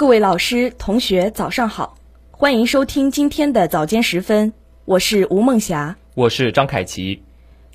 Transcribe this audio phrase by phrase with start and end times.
[0.00, 1.98] 各位老师、同学，早上好，
[2.30, 4.54] 欢迎收听今天的早间时分，
[4.86, 7.22] 我是吴梦霞，我是张凯琪。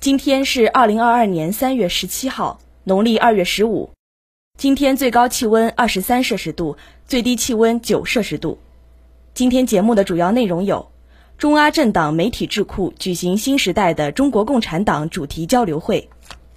[0.00, 3.92] 今天是二零二二年三月十七号，农历二月十五。
[4.58, 6.76] 今天最高气温二十三摄氏度，
[7.06, 8.58] 最低气温九摄氏度。
[9.32, 10.90] 今天节目的主要内容有：
[11.38, 16.08] 中阿政党媒体智库举行新时代的中国共产党主题交流会；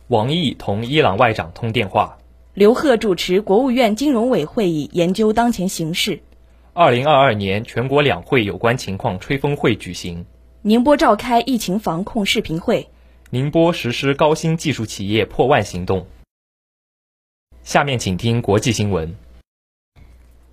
[0.07, 2.17] 王毅同伊朗外长通电话。
[2.59, 6.19] 刘鹤主持国务院金融委会议，研究当前形势。
[6.73, 10.25] 二零二二年全国两会有关情况吹风会举行。
[10.61, 12.89] 宁波召开疫情防控视频会。
[13.29, 16.05] 宁波实施高新技术企业破万行动。
[17.63, 19.15] 下面请听国际新闻。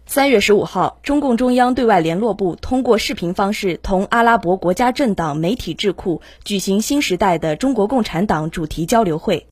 [0.06, 9.48] 三月十五号，中共中央对外联络部通过视频方式同阿拉伯国家政党媒体智库举行新时代的中国共产党主题交流会。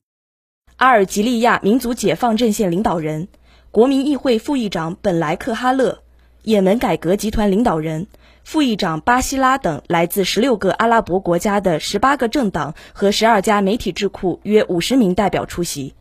[0.77, 3.29] 阿尔及利亚民族解放阵线领导人、
[3.71, 5.99] 国民议会副议长本莱克哈勒、
[6.43, 8.07] 也门改革集团领导人、
[8.43, 15.93] 副议长巴西拉等来自十六个阿拉伯国家的十八个政党和十二家媒体智库约五十名代表出席。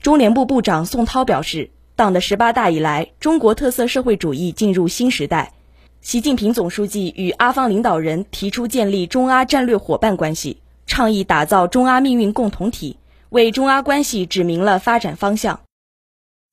[0.00, 5.54] 中联部部长宋涛表示，党的十八大以来，中国特色社会主义进入新时代。
[6.00, 12.96] 习近平总书记与阿方领导人提出建立中阿战略伙伴关系，倡议打造中阿命运共同体。
[13.30, 15.60] 为中阿关系指明了发展方向。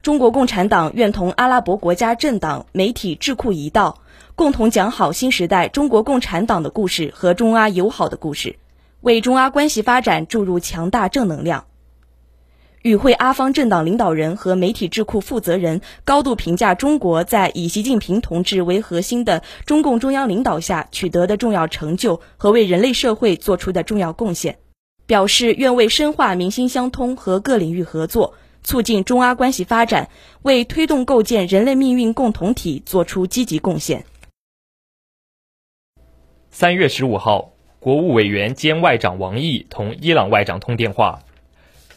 [0.04, 4.02] 中国共产党愿同阿拉伯国家政党、媒体、智库一道，
[4.36, 8.58] 共同讲好新时代中国共产党的故事和中阿友好的故事，
[9.00, 11.66] 为中阿关系发展注入强大正能量。
[12.82, 24.60] 与会阿方政党领导人和媒体智库负责人高度评价中国在以习近平同志为核心的中共中央领导下取得的重要成就和为人类社会做出的重要贡献。
[25.06, 30.10] 表示愿为深化民心相通和各领域合作，促进中阿关系发展，
[30.42, 34.06] 为推动构建人类命运共同体作出积极贡献。
[36.50, 41.22] 三月十五号，国务委员兼外长王毅同伊朗外长通电话，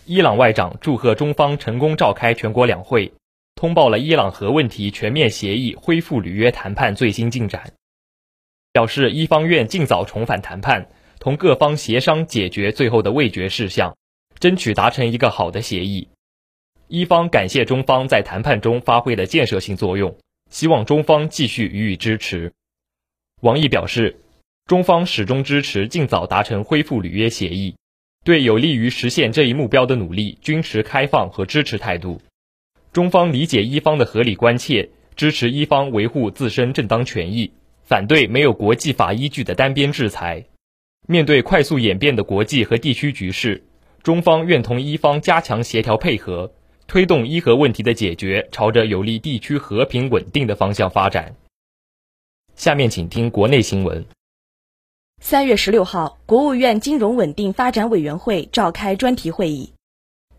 [0.05, 3.13] 伊朗外长祝贺中方成功召开全国两会，
[3.55, 7.73] 通报了伊朗核问题全面协议恢复履约谈判最新进展，
[8.73, 10.89] 表示伊方愿尽早重返谈判。
[11.29, 13.99] 同各方协商解决最后的未决事项，
[14.41, 16.09] 争取达成一个好的协议。
[16.87, 20.17] 伊方感谢中方在谈判中发挥的建设性作用，
[20.49, 22.55] 希望中方继续予以支持。
[23.43, 24.19] 王毅表示，
[24.65, 27.77] 中方始终支持尽早达成恢复履约协议，
[28.25, 32.23] 对有利于实现这一目标的努力均持开放和支持态度。
[32.91, 37.53] 中方理解伊方的合理关切，支持伊方维护自身正当权益，
[37.85, 40.47] 反对没有国际法依据的单边制裁。
[41.11, 43.65] 面对快速演变的国际和地区局势，
[44.03, 46.53] 中方愿同伊方加强协调配合，
[46.87, 51.35] 推动伊核问题的解决朝着有利地区和平稳定的方向发展。
[52.57, 54.05] 下面请听国内新闻。
[55.23, 59.73] 三月十六号，国务院金融稳定发展委员会召开专题会议，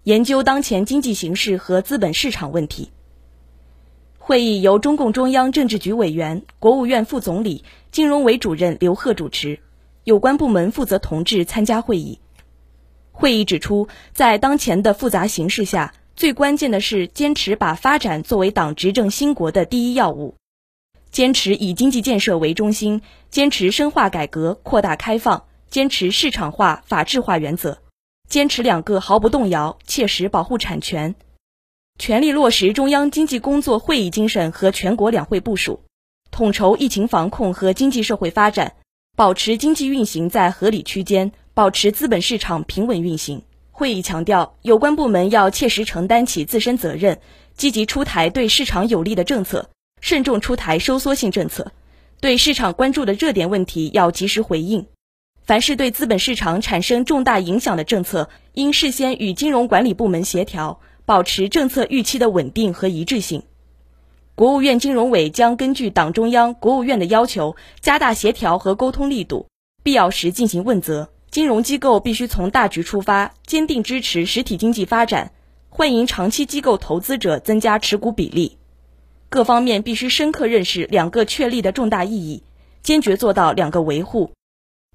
[0.04, 2.92] 研究当前经济形势和资本市场问题。
[4.20, 9.60] 会议由中共中央政治局委员、国务院副总理、金融委主任刘鹤主持。
[10.04, 12.20] 有关部门负责同志参加会议。
[13.12, 20.36] 会议指出，在当前的复杂形势下，最关键的是坚持把发展作为党执政兴国的第一要务，
[21.12, 27.80] 坚持以经济建设为中心，坚持深化改革、扩大开放，坚持市场化、法治化原则，
[28.30, 31.16] 坚持两个毫不动摇，切实保护产权，
[31.98, 35.82] 全力落实中央经济工作会议精神和全国两会部署，
[36.32, 38.76] 统筹疫情防控和经济社会发展。
[39.20, 43.44] 保持经济运行在合理区间，保持资本市场平稳运行。
[43.70, 47.20] 会议强调，有关部门要切实承担起自身责任，
[47.54, 51.74] 积极出台对市场有利的政策，慎重出台收缩性政策。
[52.22, 54.88] 对市场关注的热点问题要及时回应。
[55.44, 63.44] 凡是对资本市场产生重大影响的政策，应事先与金融管理部门协调，保持政策预期的稳定和一致性。
[64.40, 69.48] 国务院金融委将根据党中央、国务院的要求，加大协调和沟通力度，
[69.84, 71.10] 必要时进行问责。
[71.30, 75.34] 金融机构必须从大局出发，坚定支持实体经济发展，
[75.68, 78.58] 欢迎长期机构投资者增加持股比例。
[79.28, 82.44] 各方面必须深刻认识两个确立的重大意义，
[82.82, 84.32] 坚决做到两个维护，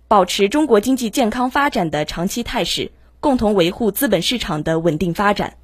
[0.08, 5.58] 保持中国经济健康发展的长期态势，共同维护资本市场的稳定发展。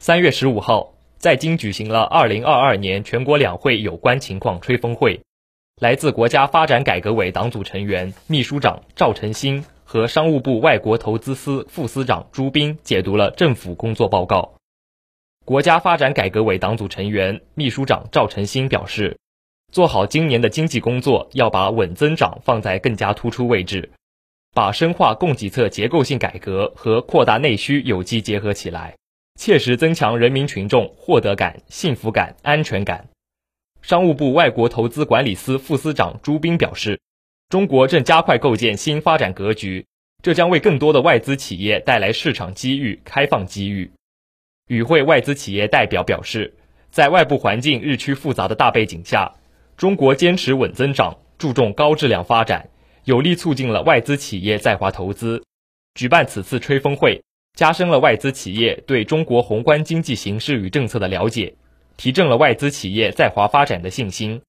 [0.00, 5.20] 三月十五号，在京举行了二零二二年全国两会有关情况吹风会。
[5.80, 14.54] 来自国家发展改革委党组成员、秘书长赵辰昕和商务部外国投资司副司长朱斌解读了政府工作报告，
[15.44, 19.18] 国家发展改革委党组成员、秘书长赵辰昕表示，
[19.72, 23.90] 做好今年的经济工作，要把稳增长放在更加突出位置，
[24.54, 28.94] 把深化供给侧结构性改革和扩大内需有机结合起来，
[29.38, 33.08] 切实增强人民群众获得感、幸福感、安全感。
[33.80, 37.00] 商务部外国投资管理司副司长朱斌表示，
[37.48, 39.86] 中国正加快构建新发展格局，
[40.24, 43.88] 这将为更多的外资企业带来市场机遇、开放机遇。
[44.66, 46.52] 与会外资企业代表表示，
[46.90, 49.32] 在外部环境日趋复杂的大背景下，
[49.76, 52.68] 中国坚持稳增长，注重高质量发展，
[53.04, 55.44] 有力促进了外资企业在华投资。
[55.94, 57.22] 举办此次吹风会，
[57.58, 61.56] 加深了外资企业对中国宏观经济形势与政策的了解，
[61.96, 64.42] 提振了外资企业在华发展的信心。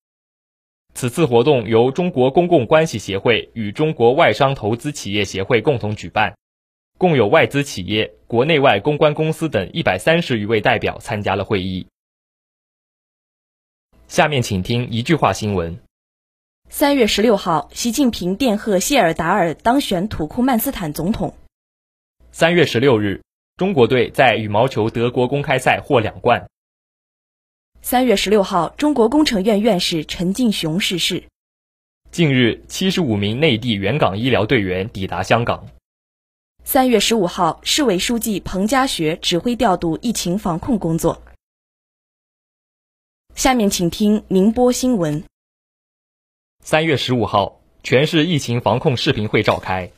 [0.93, 6.35] 此次活动由中国公共关系协会与中国外商投资企业协会共同举办。
[6.99, 11.87] 共有外资企业、国内外公关公司等一百三十余位代表参加了会议。
[14.07, 15.79] 下面请听一句话新闻：
[16.69, 21.33] 三月十六号，习近平电贺谢尔达尔当选土库曼斯坦总统。
[22.39, 23.21] 三月十六日，
[23.57, 26.49] 中国队在羽毛球德国公开赛获两冠。
[27.81, 31.25] 三月十六号，中国工程院院士陈进雄逝世。
[32.11, 35.67] 近日，七十五名内地援港医疗队员抵达香港。
[36.63, 41.21] 三月十五号，市委书记彭家学指挥调度疫情防控工作。
[43.35, 45.25] 下面请听宁波新闻。
[46.63, 49.91] 三月十五号，全市疫情防控视频会召开，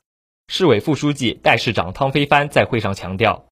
[0.53, 3.45] 市委副书记、代市长汤飞帆在会上强调，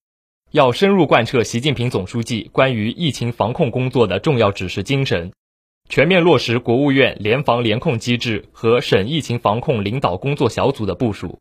[0.51, 5.31] 要深入贯彻习近平总书记关于疫情防控工作的重要指示精神，
[5.87, 11.39] 全面落实国务院联防联控机制和省疫情防控领导工作小组的部署。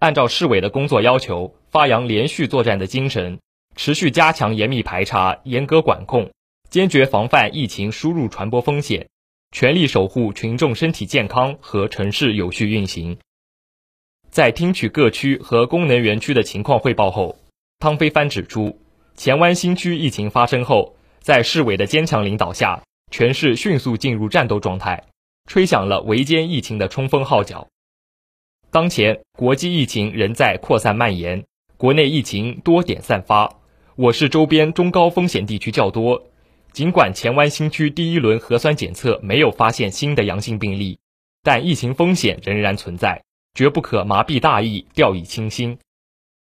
[0.00, 3.38] 按照市委的工作要求，发扬连续作战的精神，
[3.76, 6.32] 持续加强严密排查、严格管控，
[6.70, 9.08] 坚决防范疫情输入传播风险，
[9.52, 13.16] 全力守护群众身体健康和城市有序运行。
[14.38, 17.40] 在听取各区和功能园区的情况汇报后，
[17.80, 18.78] 汤飞帆指出，
[19.16, 25.02] 前湾新区疫情发生后，在市委的坚强领导下，全市迅速进入战斗状态，
[25.46, 27.66] 吹响了围歼疫情的冲锋号角。
[28.70, 31.44] 当前国际疫情仍在扩散蔓延，
[31.76, 33.56] 国内疫情多点散发，
[33.96, 36.28] 我市周边中高风险地区较多。
[36.72, 41.00] 尽管前湾新区第一轮核酸检测没有发现新的阳性病例，
[41.42, 45.78] 但疫情风险仍然存在，绝不可麻痹大意、掉以轻心。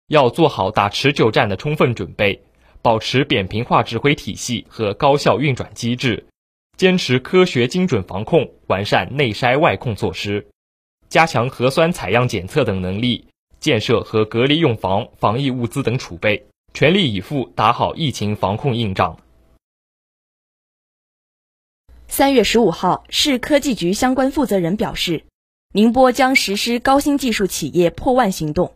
[0.08, 2.44] 要做好打持久战的充分准备，
[2.82, 6.26] 保持扁平化指挥体系和高效运转机制，
[6.78, 10.48] 坚持科学精准防控，完善内筛外控措施。
[11.10, 13.28] 加强核酸采样检测等能力，
[13.60, 19.18] 建设和隔离用房、防疫物资等储备，全力以赴打好疫情防控硬仗。
[22.08, 25.24] 三月十五号，市科技局相关负责人表示，
[25.76, 28.76] 宁波将实施高新技术企业破万行动。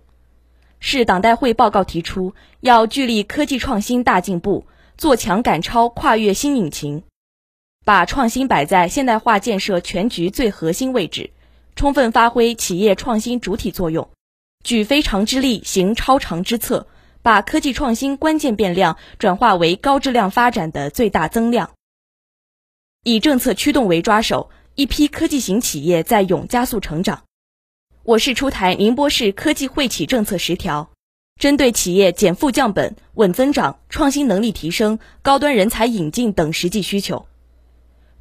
[0.79, 4.65] 市党代会报告提出，要聚力科技创新大进步，
[4.97, 7.03] 做强赶超跨越新引擎，
[7.85, 11.29] 把创新摆在现代化建设全局最核心位置。
[11.75, 14.09] 充分发挥企业创新主体作用，
[14.63, 16.87] 举非常之力，行超常之策，
[17.21, 21.69] 把科技创新关键变量转化为高质量发展的最大增量。
[23.03, 27.23] 以政策驱动为抓手，一批科技型企业在永加速成长。
[28.03, 30.91] 我市出台宁波市科技惠企政策十条，
[31.39, 37.25] 针对企业减负降本、稳增长、创新能力提升、高端人才引进等实际需求。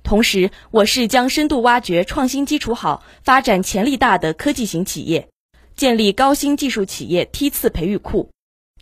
[0.02, 5.28] 同时，我市将深度挖掘创新基础好、发展潜力大的科技型企业，
[5.76, 8.30] 建立高新技术企业梯次培育库，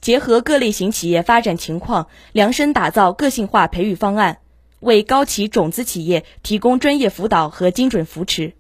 [0.01, 4.39] 结合各类型企业发展情况，量身打造个性化培育方案，
[4.85, 8.53] 为高企种子企业提供专业辅导和精准扶持。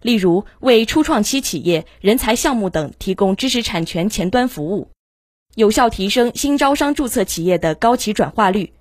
[0.00, 4.88] 例如，为初创期企业、人才项目等提供知识产权前端服务，
[5.54, 8.72] 有效提升新招商注册企业的高企转化率。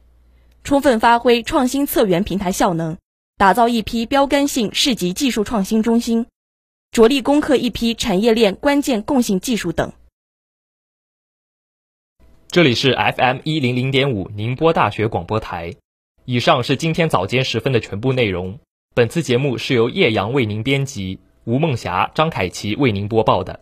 [0.64, 2.98] 充分发挥创新策源平台效能，
[3.38, 6.28] 打造一批标杆性市级技术创新中心，
[6.92, 9.94] 着力攻克一批产业链关键共性技术等。
[12.50, 15.76] 这里是 FM 一零零点五宁波大学广播台。
[16.32, 18.58] 以上是今天早间时分的全部内容。
[18.96, 23.60] 本次节目是由叶阳为您编辑，吴梦霞、张凯琪为您播报的。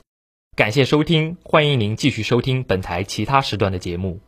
[0.55, 4.19] 感谢收听，欢迎您继续收听本台其他时段的节目。